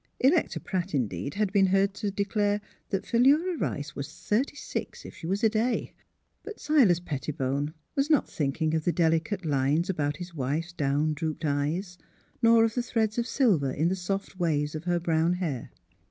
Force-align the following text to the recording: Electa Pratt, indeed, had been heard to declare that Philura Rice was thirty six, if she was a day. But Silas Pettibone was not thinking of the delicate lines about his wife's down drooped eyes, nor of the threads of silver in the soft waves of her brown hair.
Electa 0.19 0.59
Pratt, 0.59 0.95
indeed, 0.95 1.35
had 1.35 1.53
been 1.53 1.67
heard 1.67 1.93
to 1.93 2.09
declare 2.09 2.59
that 2.89 3.05
Philura 3.05 3.55
Rice 3.57 3.95
was 3.95 4.11
thirty 4.11 4.55
six, 4.55 5.05
if 5.05 5.13
she 5.15 5.27
was 5.27 5.43
a 5.43 5.47
day. 5.47 5.93
But 6.41 6.59
Silas 6.59 6.99
Pettibone 6.99 7.75
was 7.93 8.09
not 8.09 8.27
thinking 8.27 8.73
of 8.73 8.83
the 8.83 8.91
delicate 8.91 9.45
lines 9.45 9.91
about 9.91 10.17
his 10.17 10.33
wife's 10.33 10.73
down 10.73 11.13
drooped 11.13 11.45
eyes, 11.45 11.99
nor 12.41 12.63
of 12.65 12.73
the 12.73 12.81
threads 12.81 13.19
of 13.19 13.27
silver 13.27 13.69
in 13.69 13.89
the 13.89 13.95
soft 13.95 14.39
waves 14.39 14.73
of 14.73 14.85
her 14.85 14.99
brown 14.99 15.33
hair. 15.33 15.69